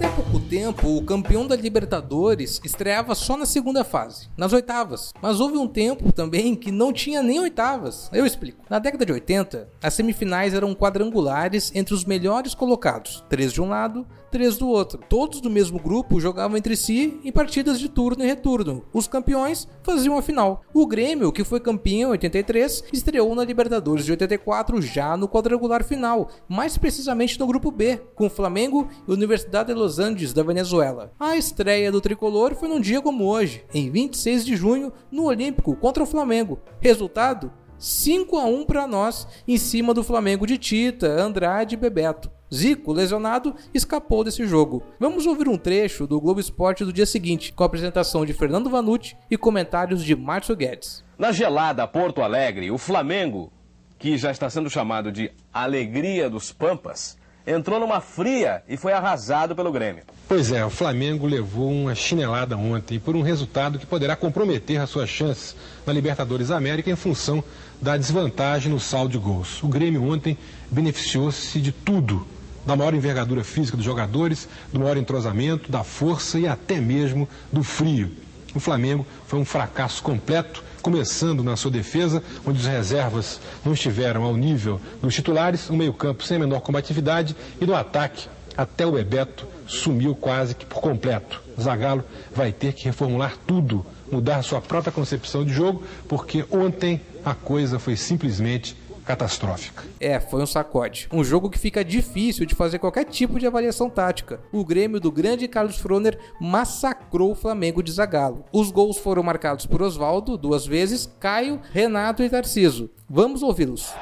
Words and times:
Até 0.00 0.08
pouco 0.14 0.39
tempo, 0.50 0.96
o 0.96 1.04
campeão 1.04 1.46
da 1.46 1.54
Libertadores 1.54 2.60
estreava 2.64 3.14
só 3.14 3.36
na 3.36 3.46
segunda 3.46 3.84
fase, 3.84 4.28
nas 4.36 4.52
oitavas. 4.52 5.12
Mas 5.22 5.38
houve 5.38 5.56
um 5.56 5.68
tempo 5.68 6.10
também 6.10 6.56
que 6.56 6.72
não 6.72 6.92
tinha 6.92 7.22
nem 7.22 7.38
oitavas. 7.38 8.10
Eu 8.12 8.26
explico. 8.26 8.64
Na 8.68 8.80
década 8.80 9.06
de 9.06 9.12
80, 9.12 9.68
as 9.80 9.94
semifinais 9.94 10.52
eram 10.52 10.74
quadrangulares 10.74 11.70
entre 11.72 11.94
os 11.94 12.04
melhores 12.04 12.52
colocados, 12.52 13.24
três 13.28 13.52
de 13.52 13.62
um 13.62 13.68
lado, 13.68 14.04
três 14.30 14.56
do 14.56 14.68
outro. 14.68 15.00
Todos 15.08 15.40
do 15.40 15.50
mesmo 15.50 15.78
grupo 15.78 16.20
jogavam 16.20 16.56
entre 16.56 16.76
si 16.76 17.20
em 17.24 17.32
partidas 17.32 17.78
de 17.78 17.88
turno 17.88 18.22
e 18.24 18.26
retorno. 18.26 18.84
Os 18.92 19.06
campeões 19.06 19.68
faziam 19.82 20.16
a 20.16 20.22
final. 20.22 20.62
O 20.72 20.86
Grêmio, 20.86 21.32
que 21.32 21.44
foi 21.44 21.60
campeão 21.60 22.10
em 22.10 22.12
83, 22.12 22.84
estreou 22.92 23.34
na 23.34 23.44
Libertadores 23.44 24.04
de 24.04 24.12
84 24.12 24.80
já 24.80 25.16
no 25.16 25.28
quadrangular 25.28 25.84
final, 25.84 26.30
mais 26.48 26.78
precisamente 26.78 27.38
no 27.38 27.46
grupo 27.46 27.70
B, 27.70 28.00
com 28.14 28.30
Flamengo 28.30 28.88
e 29.06 29.12
Universidade 29.12 29.72
de 29.72 29.78
Los 29.78 29.98
Andes 29.98 30.32
da 30.40 30.46
Venezuela. 30.46 31.12
A 31.20 31.36
estreia 31.36 31.92
do 31.92 32.00
tricolor 32.00 32.54
foi 32.54 32.68
num 32.68 32.80
dia 32.80 33.02
como 33.02 33.26
hoje, 33.26 33.64
em 33.74 33.90
26 33.90 34.44
de 34.44 34.56
junho, 34.56 34.92
no 35.10 35.24
Olímpico 35.24 35.76
contra 35.76 36.02
o 36.02 36.06
Flamengo. 36.06 36.58
Resultado: 36.80 37.52
5 37.78 38.38
a 38.38 38.44
1 38.44 38.64
para 38.64 38.86
nós, 38.86 39.28
em 39.46 39.58
cima 39.58 39.92
do 39.92 40.02
Flamengo 40.02 40.46
de 40.46 40.56
Tita, 40.56 41.06
Andrade 41.06 41.74
e 41.74 41.78
Bebeto. 41.78 42.30
Zico, 42.52 42.92
lesionado, 42.92 43.54
escapou 43.72 44.24
desse 44.24 44.44
jogo. 44.44 44.82
Vamos 44.98 45.24
ouvir 45.24 45.46
um 45.46 45.56
trecho 45.56 46.04
do 46.06 46.20
Globo 46.20 46.40
Esporte 46.40 46.84
do 46.84 46.92
dia 46.92 47.06
seguinte, 47.06 47.52
com 47.52 47.62
a 47.62 47.66
apresentação 47.66 48.26
de 48.26 48.32
Fernando 48.32 48.68
Vanucci 48.68 49.16
e 49.30 49.36
comentários 49.36 50.02
de 50.02 50.16
Márcio 50.16 50.56
Guedes. 50.56 51.04
Na 51.16 51.30
gelada 51.30 51.86
Porto 51.86 52.22
Alegre, 52.22 52.70
o 52.70 52.78
Flamengo, 52.78 53.52
que 53.98 54.18
já 54.18 54.32
está 54.32 54.50
sendo 54.50 54.68
chamado 54.68 55.12
de 55.12 55.30
Alegria 55.52 56.28
dos 56.28 56.50
Pampas, 56.50 57.16
entrou 57.46 57.80
numa 57.80 58.00
fria 58.00 58.62
e 58.68 58.76
foi 58.76 58.92
arrasado 58.92 59.54
pelo 59.54 59.72
Grêmio. 59.72 60.02
Pois 60.28 60.52
é, 60.52 60.64
o 60.64 60.70
Flamengo 60.70 61.26
levou 61.26 61.70
uma 61.70 61.94
chinelada 61.94 62.56
ontem 62.56 62.98
por 62.98 63.16
um 63.16 63.22
resultado 63.22 63.78
que 63.78 63.86
poderá 63.86 64.14
comprometer 64.14 64.80
as 64.80 64.90
suas 64.90 65.08
chances 65.08 65.56
na 65.86 65.92
Libertadores 65.92 66.50
América 66.50 66.90
em 66.90 66.96
função 66.96 67.42
da 67.80 67.96
desvantagem 67.96 68.70
no 68.70 68.78
saldo 68.78 69.12
de 69.12 69.18
gols. 69.18 69.62
O 69.62 69.68
Grêmio 69.68 70.04
ontem 70.04 70.36
beneficiou-se 70.70 71.60
de 71.60 71.72
tudo 71.72 72.26
da 72.64 72.76
maior 72.76 72.94
envergadura 72.94 73.42
física 73.42 73.76
dos 73.76 73.86
jogadores, 73.86 74.48
do 74.72 74.80
maior 74.80 74.96
entrosamento, 74.96 75.72
da 75.72 75.82
força 75.82 76.38
e 76.38 76.46
até 76.46 76.80
mesmo 76.80 77.28
do 77.50 77.62
frio. 77.62 78.10
O 78.54 78.60
Flamengo 78.60 79.06
foi 79.26 79.38
um 79.38 79.44
fracasso 79.44 80.02
completo, 80.02 80.62
começando 80.80 81.42
na 81.42 81.56
sua 81.56 81.70
defesa, 81.70 82.22
onde 82.46 82.58
os 82.60 82.66
reservas 82.66 83.40
não 83.64 83.72
estiveram 83.72 84.22
ao 84.24 84.36
nível 84.36 84.80
dos 85.02 85.14
titulares, 85.14 85.70
um 85.70 85.76
meio-campo 85.76 86.24
sem 86.24 86.38
menor 86.38 86.60
combatividade 86.60 87.36
e 87.60 87.66
no 87.66 87.74
ataque, 87.74 88.28
até 88.56 88.86
o 88.86 88.92
Bebeto 88.92 89.46
sumiu 89.66 90.14
quase 90.14 90.54
que 90.54 90.66
por 90.66 90.80
completo. 90.80 91.42
Zagallo 91.60 92.04
vai 92.34 92.52
ter 92.52 92.72
que 92.72 92.84
reformular 92.84 93.34
tudo, 93.46 93.84
mudar 94.10 94.42
sua 94.42 94.60
própria 94.60 94.92
concepção 94.92 95.44
de 95.44 95.52
jogo, 95.52 95.82
porque 96.08 96.44
ontem 96.50 97.00
a 97.24 97.34
coisa 97.34 97.78
foi 97.78 97.96
simplesmente 97.96 98.76
catastrófica. 99.04 99.84
É, 99.98 100.20
foi 100.20 100.42
um 100.42 100.46
sacode. 100.46 101.08
Um 101.12 101.24
jogo 101.24 101.50
que 101.50 101.58
fica 101.58 101.84
difícil 101.84 102.46
de 102.46 102.54
fazer 102.54 102.78
qualquer 102.78 103.04
tipo 103.04 103.38
de 103.38 103.46
avaliação 103.46 103.90
tática. 103.90 104.40
O 104.52 104.64
Grêmio 104.64 105.00
do 105.00 105.10
grande 105.10 105.48
Carlos 105.48 105.78
Froner 105.78 106.18
massacrou 106.40 107.32
o 107.32 107.34
Flamengo 107.34 107.82
de 107.82 107.92
Zagallo. 107.92 108.44
Os 108.52 108.70
gols 108.70 108.98
foram 108.98 109.22
marcados 109.22 109.66
por 109.66 109.82
Oswaldo 109.82 110.36
duas 110.36 110.66
vezes, 110.66 111.10
Caio, 111.18 111.60
Renato 111.72 112.22
e 112.22 112.30
Tarciso. 112.30 112.90
Vamos 113.08 113.42
ouvi-los. 113.42 113.92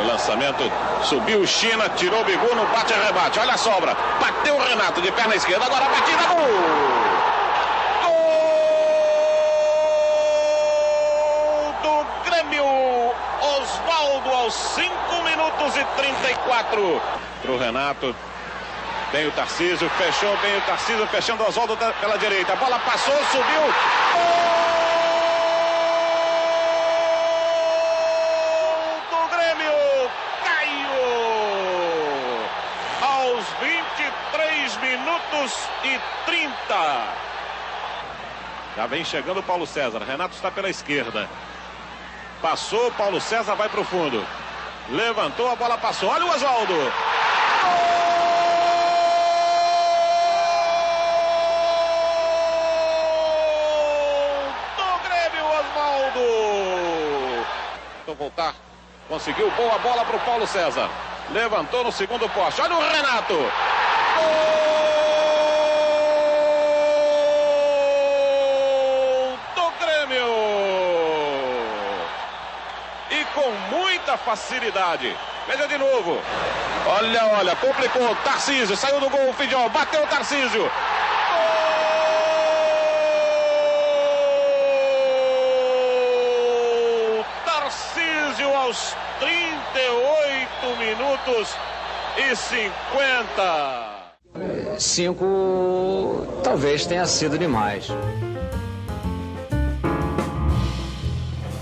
O 0.00 0.06
lançamento 0.06 0.62
subiu 1.02 1.46
China, 1.46 1.88
tirou 1.90 2.22
o 2.22 2.24
Bigu 2.24 2.54
no 2.54 2.66
bate 2.72 2.92
e 2.92 3.06
rebate. 3.06 3.38
Olha 3.38 3.54
a 3.54 3.58
sobra. 3.58 3.94
Bateu 4.20 4.54
o 4.56 4.62
Renato 4.62 5.02
de 5.02 5.10
perna 5.12 5.34
esquerda, 5.34 5.66
agora 5.66 5.84
a 5.84 5.88
batida. 5.88 6.26
Gol! 6.28 7.19
Aos 14.50 14.54
5 14.74 15.22
minutos 15.22 15.76
e 15.76 15.84
34. 15.96 17.00
Para 17.40 17.52
o 17.52 17.56
Renato. 17.56 18.16
Bem 19.12 19.28
o 19.28 19.32
Tarcísio, 19.32 19.88
fechou 19.90 20.36
bem 20.38 20.56
o 20.56 20.60
Tarcísio, 20.62 21.06
fechando 21.06 21.42
o 21.44 21.48
Oswaldo 21.48 21.76
pela 21.76 22.16
direita. 22.18 22.52
A 22.52 22.56
bola 22.56 22.78
passou, 22.80 23.14
subiu. 23.26 23.60
Gol! 24.12 24.50
do 29.10 29.28
Grêmio, 29.28 30.10
Caio! 30.44 30.90
Aos 33.02 33.44
23 33.60 34.76
minutos 34.78 35.58
e 35.84 36.00
30. 36.26 36.52
Já 38.76 38.86
vem 38.86 39.04
chegando 39.04 39.40
o 39.40 39.42
Paulo 39.42 39.66
César. 39.66 40.02
Renato 40.02 40.34
está 40.34 40.50
pela 40.50 40.70
esquerda. 40.70 41.28
Passou, 42.40 42.90
Paulo 42.92 43.20
César 43.20 43.54
vai 43.54 43.68
para 43.68 43.80
o 43.80 43.84
fundo. 43.84 44.26
Levantou, 44.88 45.50
a 45.50 45.56
bola 45.56 45.76
passou. 45.76 46.08
Olha 46.08 46.24
o 46.24 46.30
Oswaldo. 46.30 46.74
Do 54.76 54.98
Grêmio, 55.04 55.44
Oswaldo. 55.46 57.44
Vou 58.06 58.14
voltar. 58.16 58.54
Conseguiu 59.06 59.50
boa 59.50 59.78
bola 59.78 60.02
para 60.04 60.16
o 60.16 60.20
Paulo 60.20 60.46
César. 60.46 60.88
Levantou 61.30 61.84
no 61.84 61.92
segundo 61.92 62.26
poste. 62.30 62.62
Olha 62.62 62.74
o 62.74 62.90
Renato. 62.90 63.34
Gol! 63.34 64.89
Facilidade. 74.16 75.16
Veja 75.46 75.66
de 75.66 75.78
novo. 75.78 76.20
Olha, 76.86 77.26
olha, 77.38 77.56
complicou. 77.56 78.14
Tarcísio, 78.16 78.76
saiu 78.76 79.00
do 79.00 79.10
gol 79.10 79.30
o 79.30 79.32
Fidjol, 79.32 79.68
bateu 79.70 80.02
o 80.02 80.06
Tarcísio. 80.06 80.70
Gol! 87.10 87.24
Tarcísio 87.44 88.56
aos 88.56 88.96
38 89.18 90.76
minutos 90.78 91.56
e 92.16 92.36
50. 92.36 94.00
Cinco 94.78 96.40
talvez 96.42 96.86
tenha 96.86 97.06
sido 97.06 97.38
demais. 97.38 97.88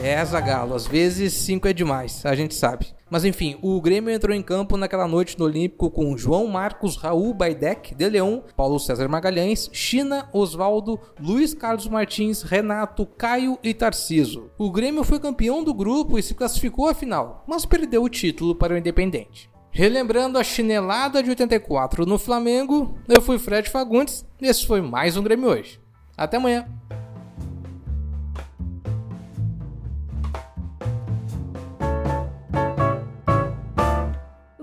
É, 0.00 0.24
Zagalo, 0.24 0.76
às 0.76 0.86
vezes 0.86 1.32
5 1.32 1.66
é 1.66 1.72
demais, 1.72 2.24
a 2.24 2.32
gente 2.34 2.54
sabe. 2.54 2.86
Mas 3.10 3.24
enfim, 3.24 3.58
o 3.60 3.80
Grêmio 3.80 4.12
entrou 4.14 4.34
em 4.34 4.42
campo 4.42 4.76
naquela 4.76 5.08
noite 5.08 5.36
no 5.36 5.44
Olímpico 5.44 5.90
com 5.90 6.16
João 6.16 6.46
Marcos, 6.46 6.96
Raul 6.96 7.34
Baidec, 7.34 7.96
De 7.96 8.08
Leon, 8.08 8.40
Paulo 8.56 8.78
César 8.78 9.08
Magalhães, 9.08 9.68
China, 9.72 10.28
Oswaldo, 10.32 11.00
Luiz 11.18 11.52
Carlos 11.52 11.88
Martins, 11.88 12.42
Renato, 12.42 13.06
Caio 13.06 13.58
e 13.62 13.74
Tarciso. 13.74 14.50
O 14.56 14.70
Grêmio 14.70 15.02
foi 15.02 15.18
campeão 15.18 15.64
do 15.64 15.74
grupo 15.74 16.16
e 16.16 16.22
se 16.22 16.34
classificou 16.34 16.86
à 16.86 16.94
final, 16.94 17.42
mas 17.46 17.66
perdeu 17.66 18.04
o 18.04 18.08
título 18.08 18.54
para 18.54 18.74
o 18.74 18.78
Independente. 18.78 19.50
Relembrando 19.72 20.38
a 20.38 20.44
chinelada 20.44 21.22
de 21.22 21.30
84 21.30 22.06
no 22.06 22.18
Flamengo, 22.18 22.96
eu 23.08 23.20
fui 23.20 23.38
Fred 23.38 23.68
Fagundes 23.68 24.24
e 24.40 24.46
esse 24.46 24.64
foi 24.64 24.80
mais 24.80 25.16
um 25.16 25.22
Grêmio 25.22 25.48
hoje. 25.48 25.80
Até 26.16 26.36
amanhã! 26.36 26.66